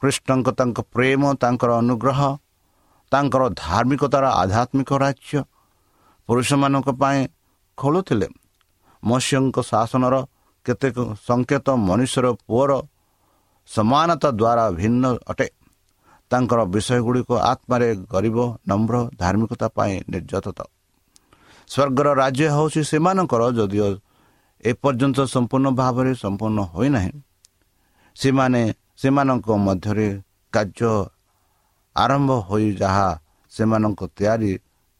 [0.02, 2.20] କୃଷ୍ଣଙ୍କ ତାଙ୍କ ପ୍ରେମ ତାଙ୍କର ଅନୁଗ୍ରହ
[3.12, 5.38] ତାଙ୍କର ଧାର୍ମିକତାର ଆଧ୍ୟାତ୍ମିକ ରାଜ୍ୟ
[6.30, 7.20] ପୁରୁଷମାନଙ୍କ ପାଇଁ
[7.78, 8.28] ଖୋଲୁଥିଲେ
[9.04, 10.16] ମତ୍ସ୍ୟଙ୍କ ଶାସନର
[10.66, 12.72] କେତେକ ସଂକେତ ମନୁଷ୍ୟର ପୁଅର
[13.70, 15.48] ସମାନତା ଦ୍ୱାରା ଭିନ୍ନ ଅଟେ।
[16.32, 18.38] ତାଙ୍କର ବିଷୟଗୁଡ଼ିକ ଆତ୍ମାରେ ଗରିବ
[18.70, 20.60] ନମ୍ର ଧାର୍ମିକତା ପାଇଁ ନିର୍ଯାତତ।
[21.70, 23.88] ସ୍ୱର୍ଗର ରାଜ୍ୟ ହେଉଛି ସେମାନଙ୍କର ଯଦିଓ
[24.64, 27.14] ଏପର୍ଯ୍ୟନ୍ତ ସମ୍ପୂର୍ଣ୍ଣ ଭାବରେ ସମ୍ପୂର୍ଣ୍ଣ ହୋଇନାହିଁ।
[28.16, 28.62] ସେମାନେ
[29.02, 30.08] ସେମାନଙ୍କ ମଧ୍ୟରେ
[30.54, 30.94] କାର୍ଯ୍ୟ
[31.96, 33.10] ଆରମ୍ଭ ହୋଇ ଯାହା
[33.52, 34.52] ସେମାନଙ୍କ ତିଆରି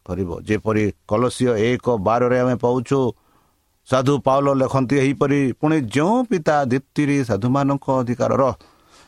[0.06, 3.00] କରିବ। ଯେପରି କଲସିୟ ଏକ ବାରରେ ଆମେ ପାଉଛୁ
[3.88, 8.44] ସାଧୁ ପାଉଲ ଲେଖନ୍ତି ଏହିପରି ପୁଣି ଯେଉଁ ପିତା ଦୀପ୍ତିରେ ସାଧୁମାନଙ୍କ ଅଧିକାରର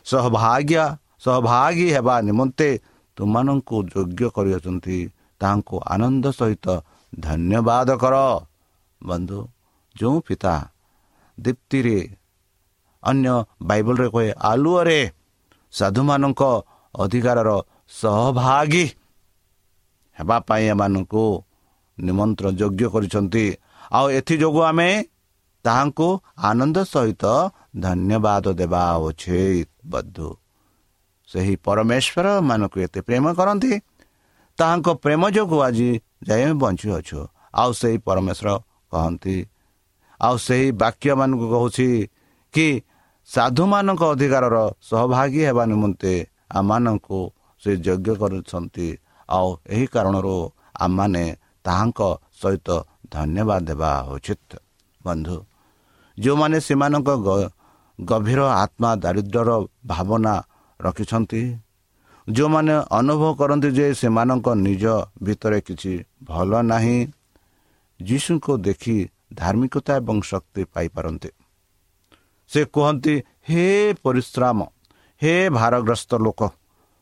[0.06, 0.84] ସହଭାଗ୍ୟା
[1.24, 2.68] ସହଭାଗୀ ହେବା ନିମନ୍ତେ
[3.16, 4.98] ତୁମମାନଙ୍କୁ ଯୋଗ୍ୟ କରିଅଛନ୍ତି
[5.40, 6.66] ତାହାଙ୍କୁ ଆନନ୍ଦ ସହିତ
[7.12, 8.16] ଧନ୍ୟବାଦ କର
[9.00, 9.38] ବନ୍ଧୁ
[9.96, 10.54] ଯେଉଁ ପିତା
[11.38, 11.98] ଦୀପ୍ତିରେ
[13.02, 15.00] ଅନ୍ୟ ବାଇବଲରେ କହେ ଆଲୁଅରେ
[15.72, 16.42] ସାଧୁମାନଙ୍କ
[16.94, 17.50] ଅଧିକାରର
[17.92, 18.84] ସହଭାଗୀ
[20.16, 21.24] ହେବା ପାଇଁ ଏମାନଙ୍କୁ
[21.98, 23.44] ନିମନ୍ତ୍ରଣ ଯୋଗ୍ୟ କରିଛନ୍ତି
[23.90, 24.90] ଆଉ ଏଥିଯୋଗୁଁ ଆମେ
[25.64, 26.08] ତାହାଙ୍କୁ
[26.48, 27.24] ଆନନ୍ଦ ସହିତ
[27.80, 30.28] ଧନ୍ୟବାଦ ଦେବା ଉଚିତ ବଧୁ
[31.28, 33.72] ସେହି ପରମେଶ୍ୱର ମାନଙ୍କୁ ଏତେ ପ୍ରେମ କରନ୍ତି
[34.58, 35.88] ତାହାଙ୍କ ପ୍ରେମ ଯୋଗୁଁ ଆଜି
[36.28, 37.18] ଯାଇ ଆମେ ବଞ୍ଚିଅଛୁ
[37.60, 38.48] ଆଉ ସେହି ପରମେଶ୍ୱର
[38.92, 39.36] କହନ୍ତି।
[40.20, 41.88] ଆଉ ସେହି ବାକ୍ୟମାନଙ୍କୁ କହୁଛି
[42.54, 42.66] କି
[43.28, 44.56] ସାଧୁମାନଙ୍କ ଅଧିକାରର
[44.88, 46.14] ସହଭାଗୀ ହେବା ନିମନ୍ତେ
[46.58, 47.18] ଆମମାନଙ୍କୁ
[47.62, 48.88] ସେ ଯୋଗ୍ୟ କରୁଛନ୍ତି।
[49.28, 50.36] ଆଉ ଏହି କାରଣରୁ
[50.84, 51.24] ଆମମାନେ
[51.64, 52.00] ତାହାଙ୍କ
[52.40, 52.68] ସହିତ
[53.14, 54.50] ଧନ୍ୟବାଦ ଦେବା ଉଚିତ।
[55.00, 55.36] ବନ୍ଧୁ
[56.18, 57.08] ଯେଉଁମାନେ ସେମାନଙ୍କ
[57.98, 59.50] ଗଭୀର ଆତ୍ମା ଦାରିଦ୍ର୍ୟର
[59.86, 60.34] ଭାବନା
[60.80, 61.42] ରଖିଛନ୍ତି
[62.28, 64.84] ଯେଉଁମାନେ ଅନୁଭବ କରନ୍ତି ଯେ ସେମାନଙ୍କ ନିଜ
[65.22, 65.92] ଭିତରେ କିଛି
[66.24, 66.98] ଭଲ ନାହିଁ
[68.00, 68.96] ଯୀଶୁଙ୍କୁ ଦେଖି
[69.34, 71.30] ଧାର୍ମିକତା ଏବଂ ଶକ୍ତି ପାଇପାରନ୍ତି।
[72.50, 73.14] ସେ କୁହନ୍ତି
[73.48, 73.64] ହେ
[74.02, 74.58] ପରିଶ୍ରମ
[75.22, 76.40] ହେ ଭାରଗ୍ରସ୍ତ ଲୋକ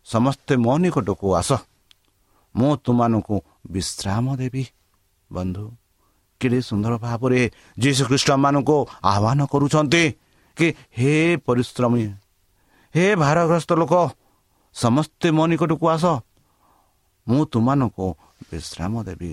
[0.04, 1.50] ସମସ୍ତେ ମୋ ନିକଟକୁ ଆସ।
[2.56, 3.37] ମୁଁ ତୁମମାନଙ୍କୁ
[3.70, 4.64] ବିଶ୍ରାମ ଦେବି।
[5.33, 5.64] ବନ୍ଧୁ
[6.40, 7.40] କେଡ଼େ ସୁନ୍ଦର ଭାବରେ
[7.78, 10.04] ଯୀଶୁଖ୍ରୀଷ୍ଟମାନଙ୍କୁ ଆହ୍ୱାନ କରୁଛନ୍ତି
[10.56, 10.66] କି
[10.98, 11.12] ହେ
[11.46, 12.04] ପରିଶ୍ରମୀ
[12.94, 13.94] ହେ ଭାରଗ୍ରସ୍ତ ଲୋକ
[14.74, 16.04] ସମସ୍ତେ ମୋ ନିକଟକୁ ଆସ।
[17.26, 18.06] ମୁଁ ତୁମମାନଙ୍କୁ
[18.50, 19.33] ବିଶ୍ରାମ ଦେବି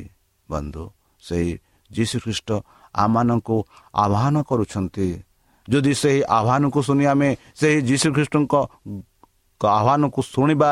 [0.50, 0.84] ବନ୍ଧୁ।
[1.24, 1.52] ସେହି
[1.92, 2.50] ଯୀଶୁଖ୍ରୀଷ୍ଟ
[2.96, 3.56] ଆମମାନଙ୍କୁ
[3.96, 5.08] ଆହ୍ୱାନ କରୁଛନ୍ତି।
[5.68, 8.54] ଯଦି ସେହି ଆହ୍ୱାନକୁ ଶୁଣି ଆମେ ସେହି ଯୀଶୁଖ୍ରୀଷ୍ଟଙ୍କ
[9.62, 10.72] ଆହ୍ୱାନକୁ ଶୁଣିବା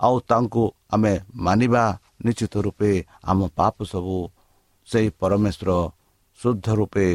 [0.00, 0.64] ଆଉ ତାଙ୍କୁ
[0.94, 1.84] ଆମେ ମାନିବା
[2.24, 2.90] ନିଶ୍ଚିତ ରୂପେ
[3.24, 4.16] ଆମ ପାପ ସବୁ
[4.88, 5.70] ସେହି ପରମେଶ୍ୱର
[6.40, 7.06] ଶୁଦ୍ଧ ରୂପେ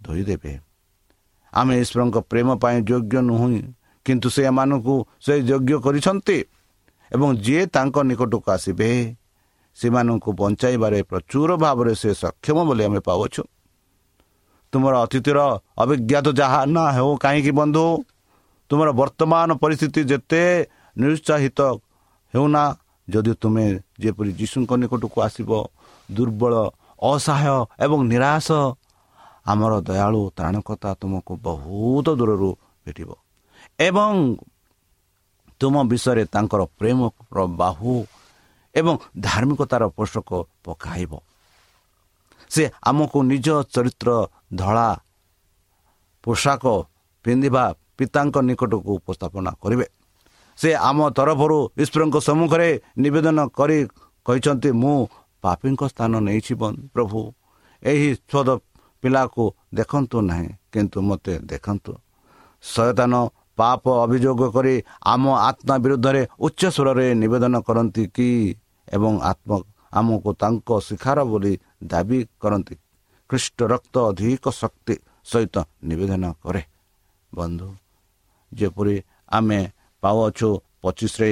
[0.00, 0.52] ଧୋଇଦେବେ।
[1.52, 3.62] ଆମେ ଈଶ୍ୱରଙ୍କ ପ୍ରେମ ପାଇଁ ଯୋଗ୍ୟ ନୁହେଁ।
[4.06, 6.38] କିନ୍ତୁ ସେ ଏମାନଙ୍କୁ ସେ ଯୋଗ୍ୟ କରିଛନ୍ତି।
[7.12, 8.90] ଏବଂ ଯିଏ ତାଙ୍କ ନିକଟକୁ ଆସିବେ
[9.76, 13.42] ସେମାନଙ୍କୁ ବଞ୍ଚାଇବାରେ ପ୍ରଚୁର ଭାବରେ ସେ ସକ୍ଷମ ବୋଲି ଆମେ ପାଉଛୁ।
[14.72, 15.38] ତୁମର ଅତିଥିର
[15.82, 17.84] ଅଭିଜ୍ଞତା ଯାହା ନା ହେଉ କାହିଁକି ବନ୍ଧୁ?
[18.70, 20.42] ତୁମର ବର୍ତ୍ତମାନ ପରିସ୍ଥିତି ଯେତେ
[20.96, 21.60] ନିରୁତ୍ସାହିତ
[22.34, 22.64] ହେଉନା
[23.08, 23.66] ଯଦି ତୁମେ
[24.00, 25.50] ଯେପରି ଯୀଶୁଙ୍କ ନିକଟକୁ ଆସିବ
[26.08, 26.54] ଦୁର୍ବଳ
[27.02, 28.48] ଅସହାୟ ଏବଂ ନିରାଶ
[29.52, 32.50] ଆମର ଦୟାଳୁ ତ୍ରାଣକତା ତୁମକୁ ବହୁତ ଦୂରରୁ
[32.86, 33.10] ଭେଟିବ।
[33.78, 34.12] ଏବଂ
[35.60, 37.92] ତୁମ ବିଷୟରେ ତାଙ୍କର ପ୍ରେମର ବାହୁ
[38.74, 40.30] ଏବଂ ଧାର୍ମିକତାର ପୋଷକ
[40.64, 41.12] ପକାଇବ।
[42.50, 44.10] ସେ ଆମକୁ ନିଜ ଚରିତ୍ର
[44.54, 44.88] ଧଳା
[46.24, 46.64] ପୋଷାକ
[47.24, 47.64] ପିନ୍ଧିବା
[47.96, 49.86] ପିତାଙ୍କ ନିକଟକୁ ଉପସ୍ଥାପନା କରିବେ।
[50.58, 52.68] ସେ ଆମ ତରଫରୁ ଈଶ୍ୱରଙ୍କ ସମ୍ମୁଖରେ
[53.02, 53.78] ନିବେଦନ କରି
[54.26, 54.96] କହିଛନ୍ତି ମୁଁ
[55.42, 56.52] ପାପୀଙ୍କ ସ୍ଥାନ ନେଇଛି
[56.94, 57.20] ପ୍ରଭୁ।
[57.82, 58.48] ଏହି ସ୍ୱଦ
[59.02, 59.42] ପିଲାକୁ
[59.74, 61.92] ଦେଖନ୍ତୁ ନାହିଁ କିନ୍ତୁ ମୋତେ ଦେଖନ୍ତୁ।
[62.64, 63.12] ଶୟତାନ
[63.62, 64.74] ପାପ ଅଭିଯୋଗ କରି
[65.12, 68.28] ଆମ ଆତ୍ମା ବିରୁଦ୍ଧରେ ଉଚ୍ଚ ସ୍ୱରରେ ନିବେଦନ କରନ୍ତି କି
[68.88, 69.50] ଏବଂ ଆତ୍ମ
[69.92, 71.52] ଆମକୁ ତାଙ୍କ ଶିଖାର ବୋଲି
[71.84, 72.74] ଦାବି କରନ୍ତି।
[73.30, 74.94] ଖ୍ରୀଷ୍ଟ ରକ୍ତ ଅଧିକ ଶକ୍ତି
[75.30, 75.56] ସହିତ
[75.88, 76.62] ନିବେଦନ କରେ।
[77.32, 77.68] ବନ୍ଧୁ
[78.52, 78.96] ଯେପରି
[79.28, 79.60] ଆମେ
[80.02, 80.48] ପାଉଅଛୁ
[80.82, 81.30] ପଚିଶରେ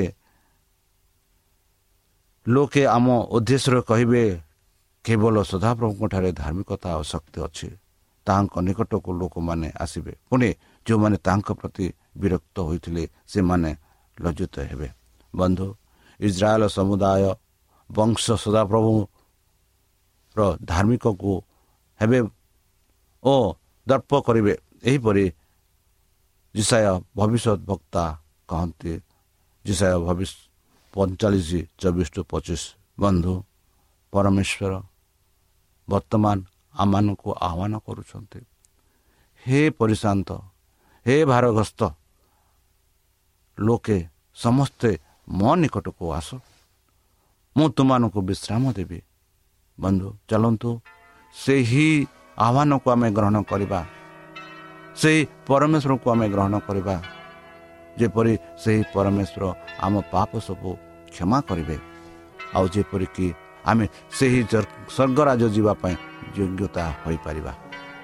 [2.47, 4.23] ଲୋକେ ଆମ ଉଦ୍ଦେଶ୍ୟରେ କହିବେ
[5.05, 7.69] କେବଳ ସଦାପ୍ରଭୁଙ୍କଠାରେ ଧାର୍ମିକତା ଆଉ ଶକ୍ତି ଅଛି।
[8.27, 10.49] ତାହାଙ୍କ ନିକଟକୁ ଲୋକମାନେ ଆସିବେ। ପୁଣି
[10.87, 13.71] ଯେଉଁମାନେ ତାଙ୍କ ପ୍ରତି ବିରକ୍ତ ହୋଇଥିଲେ ସେମାନେ
[14.19, 14.89] ଲଜ୍ଜିତ ହେବେ।
[15.35, 15.67] ବନ୍ଧୁ
[16.21, 17.25] ଇସ୍ରାଏଲ ସମୁଦାୟ
[17.91, 21.33] ବଂଶ ସଦାପ୍ରଭୁର ଧାର୍ମିକକୁ
[22.01, 22.19] ହେବେ
[23.23, 23.35] ଓ
[23.87, 24.55] ଦର୍ପ କରିବେ।
[24.89, 25.25] ଏହିପରି
[26.55, 26.87] ଜିସାୟ
[27.19, 28.05] ଭବିଷ୍ୟତ ବକ୍ତା
[28.49, 28.93] କହନ୍ତି
[29.65, 30.39] ଜିସାୟ ଭବିଷ୍ୟ
[30.95, 32.63] ପଇଁଚାଳିଶ ଚବିଶ ଟୁ ପଚିଶ
[32.99, 33.35] ବନ୍ଧୁ
[34.13, 34.73] ପରମେଶ୍ୱର
[35.89, 36.37] ବର୍ତ୍ତମାନ
[36.75, 38.41] ଆମମାନଙ୍କୁ ଆହ୍ୱାନ କରୁଛନ୍ତି।
[39.43, 40.29] ହେ ପରିଶାନ୍ତ
[41.07, 41.81] ହେ ଭାରଗ୍ରସ୍ତ
[43.61, 43.99] ଲୋକେ
[44.35, 44.91] ସମସ୍ତେ
[45.29, 46.29] ମୋ ନିକଟକୁ ଆସ।
[47.57, 48.99] ମୁଁ ତୁମମାନଙ୍କୁ ବିଶ୍ରାମ ଦେବି।
[49.81, 50.71] ବନ୍ଧୁ ଚାଲନ୍ତୁ।
[51.35, 52.07] ସେହି
[52.39, 53.81] ଆହ୍ୱାନକୁ ଆମେ ଗ୍ରହଣ କରିବା।
[55.01, 56.97] ସେହି ପରମେଶ୍ୱରକୁ ଆମେ ଗ୍ରହଣ କରିବା।
[57.99, 59.43] ଯେପରି ସେହି ପରମେଶ୍ୱର
[59.81, 60.71] ଆମ ପାପ ସବୁ
[61.13, 61.77] କ୍ଷମା କରିବେ।
[62.55, 63.27] ଆଉ ଯେପରିକି
[63.65, 63.85] ଆମେ
[64.19, 65.97] ସେହି ସ୍ୱର୍ଗରାଜ ଯିବା ପାଇଁ
[66.37, 67.53] ଯୋଗ୍ୟତା ହୋଇପାରିବା।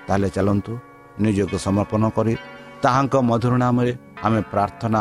[0.07, 0.73] ତାହେଲେ ଚାଲନ୍ତୁ
[1.21, 2.35] ନିଜକୁ ସମର୍ପଣ କରି
[2.83, 3.93] ତାହାଙ୍କ ମଧୁର ନାମରେ
[4.23, 5.01] ଆମେ ପ୍ରାର୍ଥନା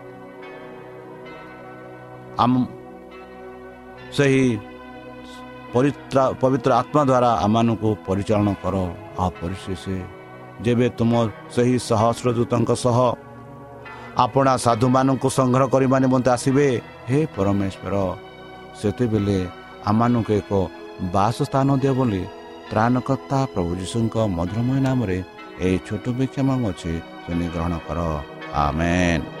[2.43, 2.53] ଆମ
[4.17, 4.43] ସେହି
[6.41, 8.75] ପବିତ୍ର ଆତ୍ମା ଦ୍ୱାରା ଆମମାନଙ୍କୁ ପରିଚାଳନା କର
[9.21, 9.83] ଆଉ ପରିଶେଷ
[10.65, 11.11] ଯେବେ ତୁମ
[11.55, 12.97] ସେହି ସହସ୍ରଦୂତଙ୍କ ସହ
[14.25, 16.67] ଆପଣା ସାଧୁମାନଙ୍କୁ ସଂଗ୍ରହ କରିବା ନିମନ୍ତେ ଆସିବେ
[17.09, 17.95] ହେ ପରମେଶ୍ୱର
[18.79, 19.37] ସେତେବେଳେ
[19.89, 20.51] ଆମମାନଙ୍କୁ ଏକ
[21.15, 22.23] ବାସ ସ୍ଥାନ ଦିଅ ବୋଲି
[22.69, 25.17] ତ୍ରାଣକର୍ତ୍ତା ପ୍ରଭୁ ଯୀଶୁଙ୍କ ମଧୁରମୟ ନାମରେ
[25.65, 27.99] ଏହି ଛୋଟ ବିକ୍ଷମ ଅଛି ଶୁଣି ଗ୍ରହଣ କର।
[28.63, 29.40] ଆମେନ୍।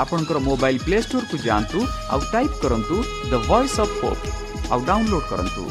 [0.00, 1.78] ଆପଣଙ୍କର ମୋବାଇଲ୍ ପ୍ଲେ ଷ୍ଟୋରକୁ ଯାଆନ୍ତୁ
[2.12, 2.96] ଆଉ ଟାଇପ୍ କରନ୍ତୁ
[3.30, 4.24] ଦ ଭଏସ୍ ଅଫ୍ ହୋପ୍
[4.72, 5.62] ଆଉ ଡାଉନଲୋଡ୍ କରନ୍ତୁ।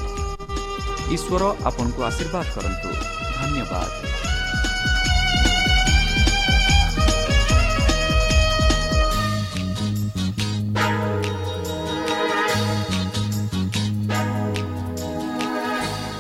[1.15, 2.89] ଈଶ୍ୱର ଆପଣଙ୍କୁ ଆଶୀର୍ବାଦ କରନ୍ତୁ।
[3.37, 3.89] ଧନ୍ୟବାଦ।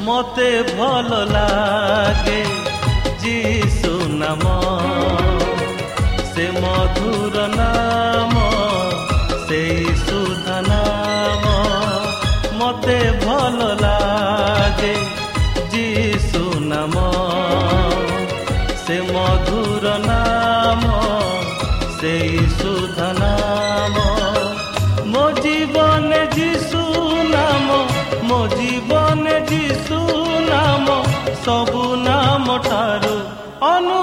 [0.05, 2.41] ମୋତେ ଭଲ ଲାଗେ
[3.23, 4.43] ଯୀଶୁ ନାମ
[22.01, 24.03] ସେଇ ସୁଧ ନାମ
[25.09, 26.79] ମୋ ଜୀବନ ଯୀଶୁ
[27.27, 27.75] ନାମ
[28.29, 29.99] ମୋ ଜୀବନ ଯୀଶୁ
[30.47, 30.95] ନାମ
[31.45, 33.13] ସବୁ ନାମ ଠାରୁ
[33.69, 33.99] ଅନୁ